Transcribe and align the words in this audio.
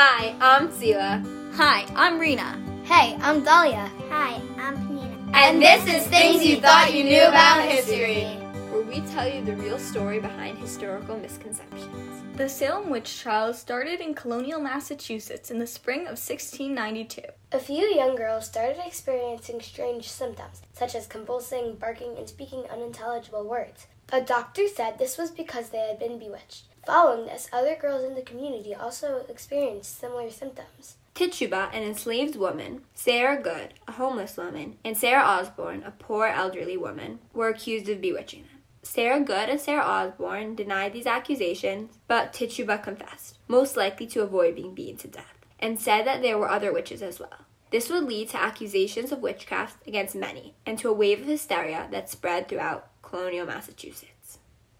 Hi, 0.00 0.32
I'm 0.40 0.70
Sila. 0.70 1.24
Hi, 1.54 1.84
I'm 1.96 2.20
Rena. 2.20 2.56
Hey, 2.84 3.18
I'm 3.20 3.42
Dahlia. 3.42 3.90
Hi, 4.08 4.40
I'm 4.56 4.76
Panina. 4.86 5.34
And 5.34 5.60
this 5.60 5.92
is 5.92 6.06
Things 6.06 6.46
You 6.46 6.60
Thought 6.60 6.94
You 6.94 7.02
Knew 7.02 7.24
About 7.24 7.68
History, 7.68 8.22
where 8.70 8.82
we 8.82 9.00
tell 9.10 9.28
you 9.28 9.44
the 9.44 9.56
real 9.56 9.76
story 9.76 10.20
behind 10.20 10.56
historical 10.58 11.18
misconceptions. 11.18 12.22
The 12.36 12.48
Salem 12.48 12.90
witch 12.90 13.20
trials 13.20 13.58
started 13.58 14.00
in 14.00 14.14
colonial 14.14 14.60
Massachusetts 14.60 15.50
in 15.50 15.58
the 15.58 15.66
spring 15.66 16.02
of 16.02 16.14
1692. 16.14 17.22
A 17.50 17.58
few 17.58 17.84
young 17.86 18.14
girls 18.14 18.46
started 18.46 18.80
experiencing 18.86 19.60
strange 19.60 20.08
symptoms, 20.08 20.62
such 20.74 20.94
as 20.94 21.08
convulsing, 21.08 21.74
barking, 21.74 22.16
and 22.16 22.28
speaking 22.28 22.62
unintelligible 22.70 23.42
words. 23.42 23.88
A 24.12 24.20
doctor 24.20 24.68
said 24.68 24.96
this 25.00 25.18
was 25.18 25.32
because 25.32 25.70
they 25.70 25.88
had 25.88 25.98
been 25.98 26.20
bewitched. 26.20 26.67
Following 26.88 27.26
this, 27.26 27.50
other 27.52 27.76
girls 27.76 28.02
in 28.02 28.14
the 28.14 28.22
community 28.22 28.74
also 28.74 29.22
experienced 29.28 30.00
similar 30.00 30.30
symptoms. 30.30 30.96
Tituba, 31.14 31.68
an 31.74 31.82
enslaved 31.82 32.34
woman, 32.34 32.80
Sarah 32.94 33.38
Good, 33.42 33.74
a 33.86 33.92
homeless 33.92 34.38
woman, 34.38 34.78
and 34.82 34.96
Sarah 34.96 35.22
Osborne, 35.22 35.82
a 35.82 35.90
poor 35.90 36.28
elderly 36.28 36.78
woman, 36.78 37.18
were 37.34 37.50
accused 37.50 37.90
of 37.90 38.00
bewitching 38.00 38.44
them. 38.44 38.62
Sarah 38.82 39.20
Good 39.20 39.50
and 39.50 39.60
Sarah 39.60 39.82
Osborne 39.82 40.54
denied 40.54 40.94
these 40.94 41.06
accusations, 41.06 41.98
but 42.06 42.32
Tituba 42.32 42.78
confessed, 42.78 43.36
most 43.48 43.76
likely 43.76 44.06
to 44.06 44.22
avoid 44.22 44.54
being 44.54 44.74
beaten 44.74 44.96
to 44.96 45.08
death, 45.08 45.44
and 45.60 45.78
said 45.78 46.06
that 46.06 46.22
there 46.22 46.38
were 46.38 46.48
other 46.48 46.72
witches 46.72 47.02
as 47.02 47.20
well. 47.20 47.44
This 47.70 47.90
would 47.90 48.04
lead 48.04 48.30
to 48.30 48.40
accusations 48.40 49.12
of 49.12 49.20
witchcraft 49.20 49.86
against 49.86 50.14
many, 50.14 50.54
and 50.64 50.78
to 50.78 50.88
a 50.88 50.94
wave 50.94 51.20
of 51.20 51.26
hysteria 51.26 51.86
that 51.90 52.08
spread 52.08 52.48
throughout 52.48 52.88
colonial 53.02 53.44
Massachusetts. 53.44 54.17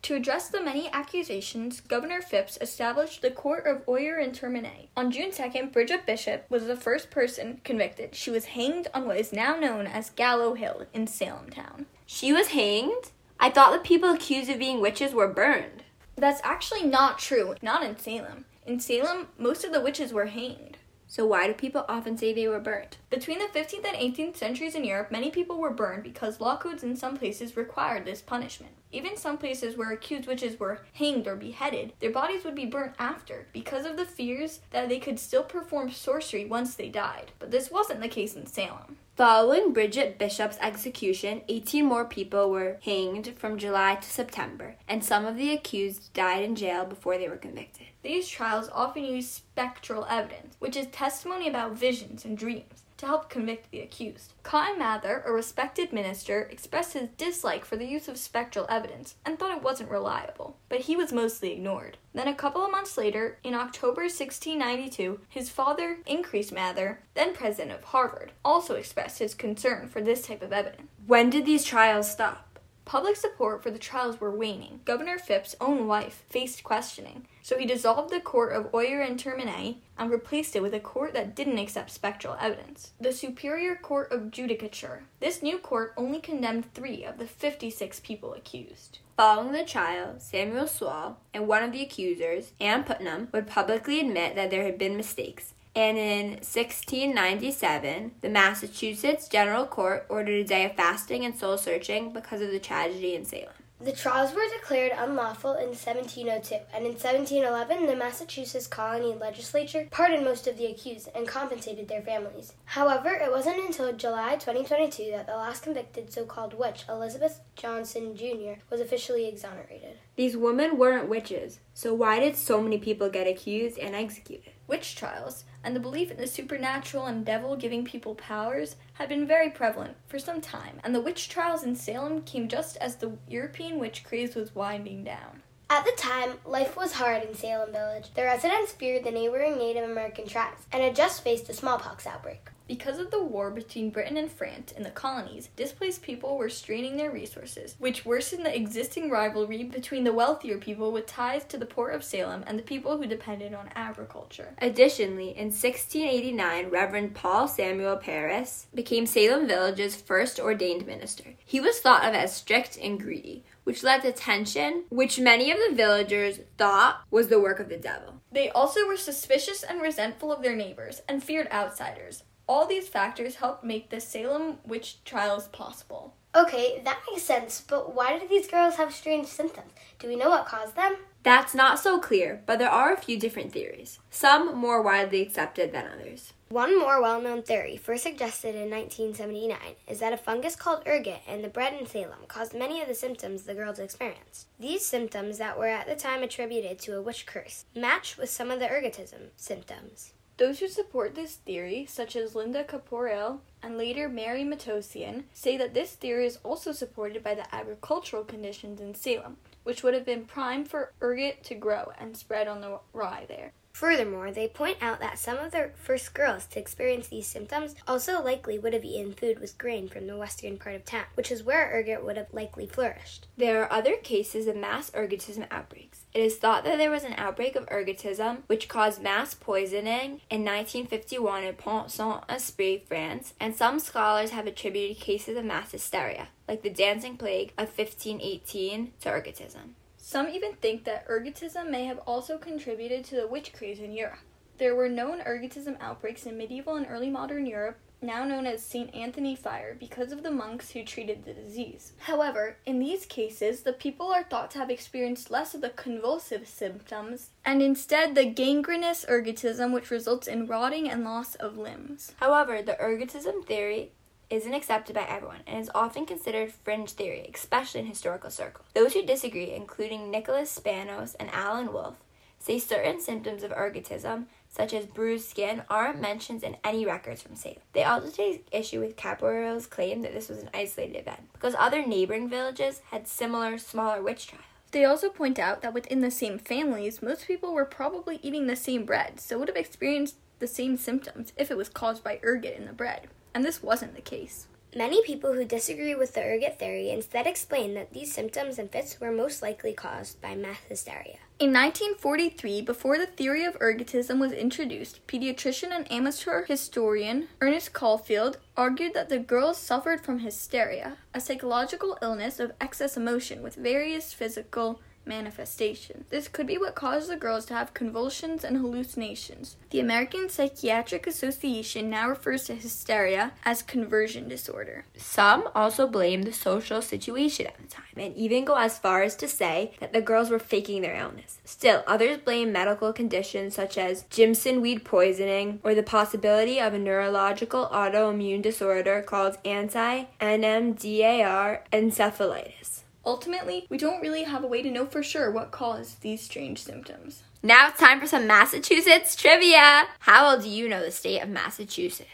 To 0.03 0.15
address 0.15 0.49
the 0.49 0.63
many 0.63 0.89
accusations, 0.93 1.81
Governor 1.81 2.23
Phips 2.23 2.57
established 2.61 3.21
the 3.21 3.31
Court 3.31 3.67
of 3.67 3.83
Oyer 3.89 4.17
and 4.17 4.35
Terminer. 4.35 4.89
On 4.97 5.11
June 5.11 5.31
2nd, 5.31 5.73
Bridget 5.73 6.07
Bishop 6.07 6.47
was 6.49 6.67
the 6.67 6.77
first 6.77 7.11
person 7.11 7.61
convicted. 7.65 8.15
She 8.15 8.31
was 8.31 8.47
hanged 8.47 8.89
on 8.95 9.07
what 9.07 9.19
is 9.19 9.33
now 9.33 9.57
known 9.57 9.87
as 9.87 10.11
Gallow 10.11 10.55
Hill 10.55 10.87
in 10.95 11.07
Salem 11.07 11.51
town. 11.51 11.87
She 12.07 12.33
was 12.33 12.49
hanged? 12.49 13.11
I 13.39 13.51
thought 13.51 13.73
the 13.73 13.87
people 13.87 14.11
accused 14.11 14.49
of 14.51 14.59
being 14.59 14.81
witches 14.81 15.13
were 15.13 15.29
burned. 15.29 15.85
That's 16.17 16.41
actually 16.43 16.85
not 16.85 17.19
true, 17.19 17.55
not 17.61 17.85
in 17.85 17.99
Salem. 17.99 18.47
In 18.67 18.81
Salem, 18.81 19.29
most 19.39 19.65
of 19.65 19.73
the 19.73 19.81
witches 19.81 20.13
were 20.13 20.27
hanged. 20.27 20.78
So 21.11 21.25
why 21.25 21.47
do 21.47 21.55
people 21.55 21.87
often 21.89 22.19
say 22.19 22.35
they 22.35 22.47
were 22.47 22.61
burnt? 22.61 22.99
Between 23.09 23.39
the 23.39 23.47
15th 23.47 23.87
and 23.87 23.97
18th 23.97 24.37
centuries 24.37 24.75
in 24.75 24.85
Europe, 24.85 25.11
many 25.11 25.31
people 25.31 25.59
were 25.59 25.71
burned 25.71 26.03
because 26.03 26.39
law 26.39 26.59
codes 26.59 26.83
in 26.83 26.95
some 26.97 27.17
places 27.17 27.57
required 27.57 28.05
this 28.05 28.21
punishment. 28.21 28.73
Even 28.93 29.17
some 29.17 29.39
places 29.39 29.75
where 29.75 29.91
accused 29.91 30.27
witches 30.27 30.61
were 30.61 30.83
hanged 30.93 31.27
or 31.27 31.35
beheaded, 31.35 31.95
their 32.01 32.11
bodies 32.11 32.45
would 32.45 32.55
be 32.55 32.67
burnt 32.67 32.95
after 32.99 33.47
because 33.55 33.87
of 33.87 33.97
the 33.97 34.05
fears 34.05 34.61
that 34.71 34.91
they 34.91 34.99
could 34.99 35.19
still 35.19 35.43
perform 35.43 35.91
sorcery 35.91 36.45
once 36.45 36.75
they 36.75 36.91
died. 36.91 37.33
But 37.39 37.51
this 37.51 37.71
wasn't 37.71 38.01
the 38.01 38.09
case 38.09 38.37
in 38.37 38.47
Salem. 38.47 38.99
Following 39.19 39.73
Bridget 39.73 40.17
Bishop's 40.17 40.59
execution, 40.61 41.43
18 41.49 41.85
more 41.85 42.05
people 42.05 42.53
were 42.53 42.79
hanged 42.85 43.35
from 43.37 43.59
July 43.59 43.97
to 43.97 44.09
September, 44.09 44.77
and 44.87 45.05
some 45.05 45.27
of 45.27 45.37
the 45.37 45.53
accused 45.53 46.13
died 46.13 46.45
in 46.45 46.55
jail 46.55 46.85
before 46.85 47.19
they 47.19 47.29
were 47.29 47.37
convicted. 47.37 47.89
These 48.03 48.29
trials 48.29 48.71
often 48.73 49.05
use 49.05 49.29
spectral 49.29 50.07
evidence, 50.09 50.55
which 50.61 50.77
is 50.77 50.87
testimony 50.93 51.49
about 51.49 51.73
visions 51.73 52.25
and 52.25 52.39
dreams 52.39 52.85
to 52.99 53.07
help 53.07 53.31
convict 53.31 53.71
the 53.71 53.81
accused. 53.81 54.35
Cotton 54.43 54.79
Mather, 54.79 55.23
a 55.25 55.33
respected 55.33 55.93
minister, 55.93 56.43
expressed 56.43 56.93
his 56.93 57.09
dislike 57.17 57.65
for 57.65 57.77
the 57.77 57.87
use 57.87 58.09
of 58.09 58.19
spectral 58.19 58.67
evidence 58.69 59.15
and 59.25 59.39
thought 59.39 59.57
it 59.57 59.63
wasn't 59.63 59.91
reliable, 59.91 60.57
but 60.69 60.81
he 60.81 60.97
was 60.97 61.13
mostly 61.13 61.53
ignored. 61.53 61.97
Then, 62.13 62.29
a 62.29 62.35
couple 62.35 62.65
of 62.65 62.71
months 62.71 62.99
later, 62.99 63.39
in 63.45 63.55
October 63.55 64.03
1692, 64.03 65.21
his 65.29 65.51
father, 65.51 65.99
Increase 66.07 66.51
Mather, 66.51 67.01
then 67.15 67.35
president 67.35 67.73
of 67.73 67.85
Harvard, 67.85 68.33
also 68.45 68.75
expressed 68.75 69.21
his 69.21 69.35
concern 69.35 69.89
for 69.89 70.01
this 70.01 70.27
type 70.27 70.43
of 70.43 70.53
evidence. 70.53 70.89
When 71.07 71.31
did 71.31 71.47
these 71.47 71.65
trials 71.65 72.11
stop? 72.11 72.48
Public 72.89 73.17
support 73.17 73.63
for 73.63 73.71
the 73.71 73.79
trials 73.79 74.19
were 74.19 74.35
waning. 74.35 74.81
Governor 74.87 75.19
Phips' 75.19 75.55
own 75.61 75.87
wife 75.87 76.25
faced 76.31 76.65
questioning, 76.65 77.27
so 77.43 77.59
he 77.59 77.67
dissolved 77.67 78.09
the 78.09 78.19
court 78.19 78.55
of 78.55 78.73
Oyer 78.73 79.03
and 79.03 79.21
Terminer 79.21 79.75
and 79.99 80.11
replaced 80.11 80.57
it 80.57 80.63
with 80.63 80.73
a 80.73 80.81
court 80.81 81.13
that 81.13 81.37
didn't 81.37 81.59
accept 81.59 81.91
spectral 81.91 82.39
evidence. 82.41 82.93
The 82.99 83.13
Superior 83.13 83.77
Court 83.77 84.11
of 84.11 84.31
Judicature. 84.31 85.03
This 85.21 85.43
new 85.43 85.59
court 85.59 85.93
only 85.99 86.19
condemned 86.19 86.73
three 86.73 87.05
of 87.05 87.19
the 87.19 87.27
56 87.27 88.01
people 88.01 88.33
accused. 88.33 89.01
Following 89.19 89.53
the 89.53 89.65
trial, 89.65 90.15
Samuel 90.17 90.67
Sewall 90.67 91.19
and 91.35 91.47
one 91.47 91.63
of 91.63 91.73
the 91.73 91.83
accusers, 91.83 92.53
Ann 92.59 92.85
Putnam, 92.85 93.29
would 93.33 93.47
publicly 93.47 94.01
admit 94.01 94.35
that 94.35 94.49
there 94.51 94.65
had 94.65 94.79
been 94.79 94.97
mistakes 94.97 95.53
and 95.75 95.97
in 95.97 96.31
1697, 96.31 98.13
the 98.21 98.29
Massachusetts 98.29 99.29
General 99.29 99.67
Court 99.67 100.07
ordered 100.09 100.41
a 100.41 100.45
day 100.45 100.65
of 100.65 100.75
fasting 100.75 101.25
and 101.25 101.37
soul 101.37 101.57
searching 101.57 102.13
because 102.13 102.41
of 102.41 102.51
the 102.51 102.59
tragedy 102.59 103.15
in 103.15 103.25
Salem. 103.25 103.53
The 103.81 103.93
trials 103.93 104.35
were 104.35 104.43
declared 104.53 104.91
unlawful 104.97 105.53
in 105.53 105.69
1702, 105.69 106.57
and 106.75 106.85
in 106.85 106.95
1711, 106.95 107.87
the 107.87 107.95
Massachusetts 107.95 108.67
Colony 108.67 109.15
Legislature 109.15 109.87
pardoned 109.93 110.25
most 110.25 110.49
of 110.49 110.59
the 110.59 110.67
accused 110.67 111.11
and 111.15 111.29
compensated 111.29 111.87
their 111.87 112.03
families. 112.03 112.55
However, 112.65 113.11
it 113.11 113.31
wasn't 113.31 113.65
until 113.65 113.93
July 113.93 114.35
2022 114.35 115.13
that 115.13 115.29
the 115.29 115.37
last 115.37 115.63
convicted 115.63 116.13
so 116.13 116.25
called 116.25 116.55
witch, 116.55 116.87
Elizabeth 116.89 117.41
Johnson 117.55 118.17
Jr., 118.17 118.61
was 118.69 118.81
officially 118.81 119.29
exonerated. 119.29 119.99
These 120.17 120.37
women 120.37 120.77
weren't 120.77 121.09
witches, 121.09 121.61
so 121.73 121.95
why 121.95 122.19
did 122.19 122.35
so 122.35 122.61
many 122.61 122.79
people 122.79 123.09
get 123.09 123.29
accused 123.29 123.79
and 123.79 123.95
executed? 123.95 124.55
Witch 124.69 124.95
trials 124.95 125.45
and 125.65 125.75
the 125.75 125.81
belief 125.81 126.11
in 126.11 126.19
the 126.19 126.27
supernatural 126.27 127.07
and 127.07 127.25
devil 127.25 127.57
giving 127.57 127.85
people 127.85 128.15
powers 128.15 128.77
had 128.93 129.09
been 129.09 129.27
very 129.27 129.49
prevalent 129.51 129.97
for 130.07 130.19
some 130.19 130.41
time, 130.41 130.79
and 130.85 130.95
the 130.95 131.01
witch 131.01 131.29
trials 131.29 131.65
in 131.65 131.75
Salem 131.75 132.23
came 132.23 132.49
just 132.49 132.77
as 132.77 132.97
the 132.97 133.13
European 133.27 133.79
witch 133.79 134.05
craze 134.05 134.35
was 134.35 134.55
winding 134.55 135.03
down. 135.05 135.43
At 135.71 135.85
the 135.85 135.93
time, 135.97 136.35
life 136.45 136.77
was 136.77 136.93
hard 136.93 137.23
in 137.25 137.35
Salem 137.35 137.73
Village. 137.73 138.13
The 138.15 138.25
residents 138.25 138.73
feared 138.73 139.05
the 139.05 139.11
neighboring 139.11 139.59
Native 139.59 139.89
American 139.89 140.27
tribes 140.27 140.63
and 140.71 140.83
had 140.83 140.95
just 140.95 141.23
faced 141.23 141.49
a 141.49 141.55
smallpox 141.55 142.07
outbreak. 142.07 142.51
Because 142.69 142.99
of 142.99 143.11
the 143.11 143.23
war 143.23 143.51
between 143.51 143.89
Britain 143.89 144.19
and 144.19 144.31
France 144.31 144.73
in 144.73 144.83
the 144.83 144.91
colonies, 144.91 145.49
displaced 145.57 146.03
people 146.03 146.37
were 146.37 146.51
straining 146.51 146.99
their 146.99 147.11
resources, 147.11 147.75
which 147.79 148.05
worsened 148.05 148.45
the 148.45 148.55
existing 148.55 149.09
rivalry 149.09 149.65
between 149.65 150.05
the 150.05 150.13
wealthier 150.13 150.59
people 150.59 150.93
with 150.93 151.07
ties 151.07 151.45
to 151.47 151.57
the 151.57 151.65
port 151.65 151.95
of 151.95 152.05
Salem 152.05 152.45
and 152.47 152.59
the 152.59 152.63
people 152.63 152.99
who 152.99 153.07
depended 153.07 153.55
on 153.55 153.71
agriculture. 153.75 154.55
Additionally, 154.59 155.31
in 155.31 155.47
1689, 155.47 156.69
Reverend 156.69 157.15
Paul 157.15 157.49
Samuel 157.49 157.97
Parris 157.97 158.67
became 158.75 159.07
Salem 159.07 159.49
Village's 159.49 159.97
first 159.97 160.39
ordained 160.39 160.87
minister. 160.87 161.37
He 161.43 161.61
was 161.61 161.81
thought 161.81 162.05
of 162.05 162.13
as 162.15 162.37
strict 162.37 162.77
and 162.77 163.01
greedy, 163.01 163.45
which 163.65 163.83
led 163.83 164.03
to 164.03 164.13
tension, 164.13 164.85
which 164.91 165.19
many 165.19 165.51
of 165.51 165.59
the 165.59 165.75
villagers 165.75 166.41
thought 166.59 167.03
was 167.11 167.29
the 167.29 167.41
work 167.41 167.61
of 167.61 167.71
the 167.71 167.79
devil. 167.79 168.21
They 168.31 168.51
also 168.51 168.87
were 168.87 168.99
suspicious 168.99 169.63
and 169.63 169.81
resentful 169.81 170.31
of 170.31 170.43
their 170.43 170.57
neighbors 170.57 171.01
and 171.09 171.25
feared 171.25 171.49
outsiders. 171.51 172.25
All 172.49 172.67
these 172.67 172.89
factors 172.89 173.37
helped 173.37 173.63
make 173.63 173.91
the 173.91 174.01
Salem 174.01 174.59
witch 174.67 175.05
trials 175.05 175.49
possible. 175.49 176.15
Okay, 176.35 176.81
that 176.85 177.03
makes 177.11 177.23
sense, 177.23 177.61
but 177.67 177.95
why 177.95 178.19
did 178.19 178.31
these 178.31 178.49
girls 178.49 178.77
have 178.77 178.95
strange 178.95 179.27
symptoms? 179.27 179.73
Do 179.99 180.09
we 180.09 180.17
know 180.17 180.31
what 180.31 180.47
caused 180.47 180.77
them? 180.77 180.97
That's 181.23 181.55
not 181.55 181.79
so 181.79 181.99
clear, 181.99 182.43
but 182.47 182.59
there 182.59 182.71
are 182.71 182.93
a 182.93 182.97
few 182.97 183.19
different 183.19 183.53
theories, 183.53 183.99
some 184.11 184.57
more 184.57 184.81
widely 184.81 185.21
accepted 185.21 185.73
than 185.73 185.89
others. 185.89 186.33
One 186.49 186.79
more 186.79 187.03
well 187.03 187.21
known 187.21 187.43
theory, 187.43 187.77
first 187.77 188.05
suggested 188.05 188.55
in 188.55 188.71
1979, 188.71 189.59
is 189.87 189.99
that 190.01 190.15
a 190.15 190.17
fungus 190.17 190.57
called 190.57 190.87
ergot 190.87 191.21
in 191.27 191.43
the 191.43 191.49
bread 191.49 191.75
in 191.79 191.87
Salem 191.87 192.25
caused 192.29 192.55
many 192.55 192.81
of 192.81 192.89
the 192.89 192.95
symptoms 192.95 193.43
the 193.43 193.55
girls 193.55 193.79
experienced. 193.79 194.47
These 194.59 194.87
symptoms, 194.87 195.37
that 195.37 195.59
were 195.59 195.67
at 195.67 195.87
the 195.87 195.97
time 195.97 196.23
attributed 196.23 196.79
to 196.81 196.97
a 196.97 197.03
witch 197.03 197.27
curse, 197.27 197.67
match 197.75 198.17
with 198.17 198.31
some 198.31 198.51
of 198.51 198.61
the 198.61 198.67
ergotism 198.67 199.29
symptoms. 199.37 200.13
Those 200.39 200.61
who 200.61 200.69
support 200.69 201.17
this 201.17 201.35
theory, 201.35 201.85
such 201.85 202.15
as 202.15 202.37
Linda 202.37 202.63
Caporael 202.63 203.41
and 203.61 203.77
later 203.77 204.09
Mary 204.09 204.45
Matossian, 204.45 205.25
say 205.33 205.57
that 205.57 205.75
this 205.75 205.95
theory 205.95 206.27
is 206.27 206.39
also 206.45 206.71
supported 206.71 207.25
by 207.25 207.35
the 207.35 207.53
agricultural 207.53 208.23
conditions 208.23 208.81
in 208.81 208.95
Salem, 208.95 209.39
which 209.65 209.83
would 209.83 209.95
have 209.95 210.07
been 210.07 210.25
prime 210.25 210.65
for 210.65 210.93
ergot 211.03 211.43
to 211.43 211.57
grow 211.57 211.91
and 211.99 212.17
spread 212.17 212.47
on 212.47 212.61
the 212.61 212.79
rye 212.93 213.27
there. 213.27 213.53
Furthermore, 213.79 214.33
they 214.33 214.49
point 214.49 214.79
out 214.81 214.99
that 214.99 215.21
some 215.21 215.39
of 215.39 215.53
the 215.53 215.71
first 215.77 216.13
girls 216.13 216.47
to 216.47 216.59
experience 216.59 217.07
these 217.07 217.29
symptoms 217.29 217.77
also 217.87 218.21
likely 218.21 218.59
would 218.59 218.73
have 218.73 218.85
eaten 218.85 219.13
food 219.13 219.39
with 219.39 219.57
grain 219.57 219.87
from 219.87 220.09
the 220.09 220.17
western 220.17 220.59
part 220.59 220.75
of 220.75 220.85
town, 220.85 221.05
which 221.15 221.31
is 221.31 221.45
where 221.45 221.71
ergot 221.73 222.05
would 222.05 222.17
have 222.17 222.27
likely 222.33 222.67
flourished. 222.67 223.29
There 223.37 223.63
are 223.63 223.73
other 223.73 223.95
cases 223.95 224.49
of 224.49 224.57
mass 224.57 224.91
ergotism 224.91 225.47
outbreaks. 225.53 226.01
It 226.13 226.23
is 226.23 226.39
thought 226.39 226.65
that 226.65 226.77
there 226.77 226.91
was 226.91 227.05
an 227.05 227.15
outbreak 227.17 227.55
of 227.55 227.67
ergotism 227.67 228.39
which 228.49 228.67
caused 228.67 229.01
mass 229.01 229.35
poisoning 229.35 230.23
in 230.29 230.45
1951 230.45 231.45
in 231.45 231.55
Pont 231.55 231.93
Saint 231.93 232.25
Esprit, 232.29 232.83
France, 232.89 233.35
and 233.39 233.55
some 233.55 233.79
scholars 233.79 234.31
have 234.31 234.49
attributed 234.49 234.99
cases 234.99 235.37
of 235.37 235.45
mass 235.45 235.71
hysteria, 235.71 236.31
like 236.49 236.63
the 236.63 236.69
dancing 236.69 237.17
plague 237.17 237.53
of 237.57 237.69
1518, 237.69 238.95
to 239.03 239.09
ergotism. 239.09 239.75
Some 239.99 240.29
even 240.29 240.55
think 240.55 240.85
that 240.85 241.07
ergotism 241.07 241.71
may 241.71 241.85
have 241.85 241.99
also 242.07 242.39
contributed 242.39 243.05
to 243.07 243.17
the 243.17 243.27
witch 243.27 243.53
craze 243.53 243.81
in 243.81 243.93
Europe. 243.93 244.21
There 244.57 244.75
were 244.75 244.89
known 244.89 245.21
ergotism 245.21 245.77
outbreaks 245.81 246.27
in 246.27 246.39
medieval 246.39 246.77
and 246.77 246.87
early 246.89 247.11
modern 247.11 247.47
Europe, 247.47 247.79
now 248.01 248.25
known 248.25 248.47
as 248.47 248.63
St. 248.63 248.95
Anthony 248.95 249.37
Fire, 249.37 249.77
because 249.79 250.11
of 250.13 250.23
the 250.23 250.31
monks 250.31 250.71
who 250.71 250.85
treated 250.85 251.25
the 251.25 251.35
disease. 251.35 251.93
However, 251.99 252.57
in 252.65 252.79
these 252.79 253.07
cases, 253.07 253.63
the 253.63 253.73
people 253.73 254.13
are 254.13 254.25
thought 254.25 254.51
to 254.53 254.59
have 254.59 254.71
experienced 254.71 255.31
less 255.31 255.55
of 255.55 255.61
the 255.61 255.71
convulsive 255.71 256.49
symptoms 256.49 257.31
and 257.45 257.61
instead 257.61 258.15
the 258.15 258.25
gangrenous 258.25 259.05
ergotism, 259.09 259.73
which 259.73 259.91
results 259.91 260.27
in 260.27 260.47
rotting 260.47 260.89
and 260.89 261.05
loss 261.05 261.35
of 261.37 261.57
limbs. 261.57 262.13
However, 262.19 262.63
the 262.63 262.77
ergotism 262.81 263.45
theory 263.45 263.93
isn't 264.31 264.55
accepted 264.55 264.95
by 264.95 265.07
everyone 265.09 265.41
and 265.47 265.61
is 265.61 265.71
often 265.75 266.07
considered 266.07 266.53
fringe 266.53 266.91
theory, 266.93 267.31
especially 267.35 267.81
in 267.81 267.87
historical 267.87 268.31
circles. 268.31 268.67
Those 268.75 268.95
who 268.95 269.03
disagree, 269.05 269.53
including 269.53 270.11
Nicholas 270.11 270.59
Spanos 270.59 271.17
and 271.19 271.31
Alan 271.31 271.73
Woolf, 271.73 271.97
say 272.39 272.59
certain 272.59 273.01
symptoms 273.01 273.43
of 273.43 273.51
ergotism, 273.51 274.27
such 274.49 274.73
as 274.73 274.87
bruised 274.87 275.29
skin, 275.29 275.63
aren't 275.69 276.01
mentioned 276.01 276.43
in 276.43 276.57
any 276.65 276.87
records 276.87 277.21
from 277.21 277.37
Salem. 277.37 277.59
They 277.73 277.85
also 277.85 278.11
take 278.11 278.47
issue 278.53 278.81
with 278.81 278.97
Caporael's 278.97 279.67
claim 279.67 280.03
that 280.03 280.15
this 280.15 280.29
was 280.29 280.39
an 280.39 280.51
isolated 280.55 280.97
event, 280.97 281.29
because 281.33 281.55
other 281.59 281.85
neighboring 281.85 282.29
villages 282.29 282.81
had 282.91 283.09
similar, 283.09 283.59
smaller 283.59 284.03
witch 284.03 284.29
trials. 284.29 284.45
They 284.71 284.85
also 284.85 285.09
point 285.09 285.39
out 285.39 285.63
that 285.63 285.75
within 285.75 286.01
the 286.01 286.11
same 286.11 286.39
families, 286.39 287.03
most 287.03 287.27
people 287.27 287.55
were 287.55 287.65
probably 287.65 288.21
eating 288.23 288.47
the 288.47 288.57
same 288.57 288.85
bread, 288.85 289.19
so 289.19 289.39
would 289.39 289.49
have 289.49 289.57
experienced 289.57 290.17
the 290.39 290.47
same 290.47 290.77
symptoms 290.77 291.33
if 291.37 291.51
it 291.51 291.57
was 291.57 291.69
caused 291.69 292.05
by 292.05 292.21
ergot 292.23 292.57
in 292.57 292.67
the 292.67 292.73
bread. 292.73 293.09
And 293.35 293.45
this 293.45 293.63
wasn't 293.63 293.95
the 293.95 294.01
case. 294.01 294.47
Many 294.77 295.03
people 295.03 295.33
who 295.33 295.47
disagree 295.47 295.95
with 295.95 296.13
the 296.13 296.23
ergot 296.23 296.59
theory 296.59 296.91
instead 296.91 297.27
explain 297.27 297.73
that 297.75 297.95
these 297.95 298.13
symptoms 298.13 298.59
and 298.59 298.71
fits 298.71 299.01
were 299.01 299.11
most 299.11 299.41
likely 299.41 299.73
caused 299.73 300.21
by 300.21 300.35
mass 300.35 300.59
hysteria. 300.69 301.17
In 301.39 301.53
1943, 301.53 302.61
before 302.63 302.99
the 302.99 303.07
theory 303.07 303.45
of 303.45 303.59
ergotism 303.61 304.19
was 304.19 304.33
introduced, 304.33 305.07
pediatrician 305.07 305.71
and 305.71 305.91
amateur 305.91 306.45
historian 306.45 307.29
Ernest 307.41 307.73
Caulfield 307.73 308.39
argued 308.57 308.93
that 308.93 309.09
the 309.09 309.19
girls 309.19 309.57
suffered 309.57 310.05
from 310.05 310.19
hysteria, 310.19 310.99
a 311.15 311.21
psychological 311.21 311.97
illness 312.03 312.39
of 312.39 312.53
excess 312.61 312.97
emotion 312.97 313.43
with 313.43 313.55
various 313.55 314.13
physical 314.13 314.81
manifestation. 315.09 316.05
This 316.11 316.29
could 316.29 316.47
be 316.47 316.59
what 316.59 316.75
caused 316.75 317.11
the 317.11 317.17
girls 317.17 317.47
to 317.47 317.55
have 317.55 317.75
convulsions 317.75 318.45
and 318.45 318.59
hallucinations. 318.59 319.57
The 319.71 319.81
American 319.81 320.29
Psychiatric 320.29 321.07
Association 321.07 321.91
now 321.91 322.09
refers 322.09 322.45
to 322.45 322.55
hysteria 322.55 323.33
as 323.45 323.63
conversion 323.63 324.29
disorder. 324.29 324.85
Some 324.97 325.49
also 325.55 325.87
blame 325.87 326.23
the 326.23 326.33
social 326.33 326.83
situation 326.83 327.47
at 327.47 327.57
the 327.57 327.67
time 327.67 327.85
and 327.97 328.15
even 328.17 328.45
go 328.45 328.55
as 328.55 328.79
far 328.79 329.03
as 329.03 329.17
to 329.17 329.27
say 329.27 329.73
that 329.81 329.93
the 329.93 330.01
girls 330.01 330.31
were 330.31 330.39
faking 330.39 330.83
their 330.83 330.97
illness. 330.97 331.41
Still, 331.45 331.83
others 331.87 332.19
blame 332.19 332.53
medical 332.53 332.93
conditions 332.93 333.55
such 333.55 333.79
as 333.79 334.05
Jimson 334.11 334.61
weed 334.61 334.85
poisoning 334.85 335.61
or 335.65 335.75
the 335.75 335.83
possibility 335.83 336.61
of 336.61 336.75
a 336.75 336.79
neurological 336.79 337.69
autoimmune 337.73 338.43
disorder 338.43 339.03
called 339.03 339.39
anti 339.45 340.05
NMDAR 340.21 341.61
encephalitis. 341.73 342.83
Ultimately, 343.05 343.67
we 343.71 343.79
don't 343.79 344.01
really 344.01 344.25
have 344.25 344.45
a 344.45 344.49
way 344.49 344.63
to 344.63 344.71
know 344.71 344.87
for 344.87 345.03
sure 345.03 345.31
what 345.31 345.51
caused 345.51 346.03
these 346.03 346.23
strange 346.23 346.63
symptoms. 346.63 347.23
Now 347.43 347.69
it's 347.69 347.79
time 347.79 348.01
for 348.01 348.07
some 348.07 348.27
Massachusetts 348.27 349.15
trivia. 349.15 349.85
How 350.01 350.27
well 350.27 350.41
do 350.41 350.49
you 350.49 350.69
know 350.69 350.83
the 350.85 350.91
state 350.91 351.21
of 351.21 351.29
Massachusetts? 351.29 352.09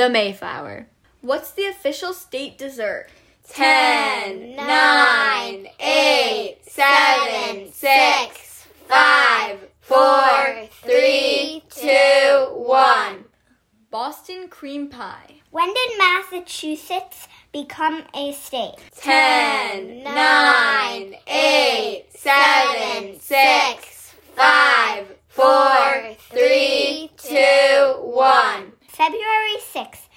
The 0.05 0.11
Mayflower. 0.11 0.85
What's 1.21 1.49
the 1.53 1.65
official 1.65 2.13
state 2.13 2.59
dessert? 2.59 3.07
Ten, 3.49 4.55
nine, 4.55 5.67
eight, 5.79 6.59
seven, 6.61 7.71
six, 7.73 8.67
five, 8.87 9.57
four, 9.81 10.67
three, 10.83 11.63
two, 11.71 12.49
one. 12.51 13.25
Boston 13.89 14.47
cream 14.47 14.89
pie. 14.89 15.41
When 15.49 15.73
did 15.73 15.97
Massachusetts 15.97 17.27
become 17.51 18.03
a 18.13 18.31
state? 18.33 18.75
Ten, 18.95 20.03
nine, 20.03 21.15
eight, 21.25 22.05
seven, 22.13 23.19
six, 23.19 24.13
five, 24.35 25.07
four, 25.29 26.15
three, 26.29 27.09
two, 27.17 27.95
one. 28.01 28.73
February 28.95 29.59
6, 29.73 30.07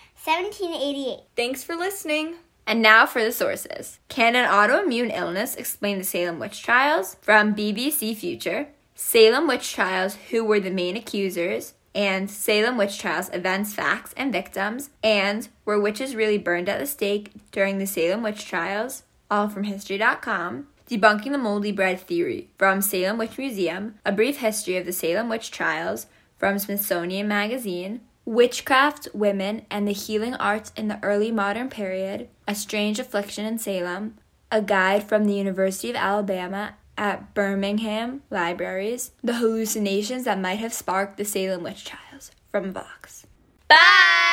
1788. 0.58 1.20
Thanks 1.36 1.62
for 1.62 1.76
listening. 1.76 2.34
And 2.66 2.82
now 2.82 3.06
for 3.06 3.22
the 3.22 3.32
sources. 3.32 3.98
Can 4.08 4.34
an 4.34 4.48
autoimmune 4.48 5.16
illness 5.16 5.54
explain 5.54 5.98
the 5.98 6.04
Salem 6.04 6.38
witch 6.38 6.62
trials? 6.62 7.16
From 7.22 7.54
BBC 7.54 8.16
Future. 8.16 8.68
Salem 8.94 9.46
witch 9.46 9.72
trials, 9.72 10.16
who 10.30 10.44
were 10.44 10.58
the 10.58 10.70
main 10.70 10.96
accusers? 10.96 11.74
And 11.94 12.28
Salem 12.28 12.76
witch 12.76 12.98
trials, 12.98 13.30
events, 13.32 13.72
facts, 13.72 14.12
and 14.16 14.32
victims. 14.32 14.90
And 15.02 15.48
were 15.64 15.80
witches 15.80 16.16
really 16.16 16.38
burned 16.38 16.68
at 16.68 16.80
the 16.80 16.86
stake 16.86 17.30
during 17.52 17.78
the 17.78 17.86
Salem 17.86 18.22
witch 18.22 18.44
trials? 18.44 19.04
All 19.30 19.48
from 19.48 19.64
History.com. 19.64 20.66
Debunking 20.90 21.32
the 21.32 21.38
moldy 21.38 21.70
bread 21.70 22.00
theory 22.00 22.48
from 22.58 22.82
Salem 22.82 23.18
Witch 23.18 23.38
Museum. 23.38 23.94
A 24.04 24.12
brief 24.12 24.38
history 24.38 24.76
of 24.76 24.86
the 24.86 24.92
Salem 24.92 25.28
witch 25.28 25.50
trials 25.50 26.06
from 26.38 26.58
Smithsonian 26.58 27.28
Magazine. 27.28 28.00
Witchcraft, 28.28 29.08
Women, 29.14 29.64
and 29.70 29.88
the 29.88 29.92
Healing 29.92 30.34
Arts 30.34 30.70
in 30.76 30.88
the 30.88 31.02
Early 31.02 31.32
Modern 31.32 31.70
Period, 31.70 32.28
A 32.46 32.54
Strange 32.54 32.98
Affliction 32.98 33.46
in 33.46 33.58
Salem, 33.58 34.18
a 34.52 34.60
guide 34.60 35.04
from 35.04 35.24
the 35.24 35.32
University 35.32 35.88
of 35.88 35.96
Alabama 35.96 36.74
at 36.98 37.32
Birmingham 37.32 38.22
Libraries, 38.28 39.12
The 39.24 39.36
Hallucinations 39.36 40.24
That 40.24 40.38
Might 40.38 40.58
Have 40.58 40.74
Sparked 40.74 41.16
the 41.16 41.24
Salem 41.24 41.62
Witch 41.62 41.86
Trials, 41.86 42.30
from 42.52 42.74
Vox. 42.74 43.26
Bye! 43.66 44.27